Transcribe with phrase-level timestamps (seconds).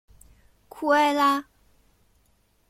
[0.67, 1.45] 屈埃拉。